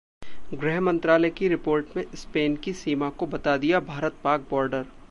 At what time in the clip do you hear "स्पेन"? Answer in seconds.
2.15-2.55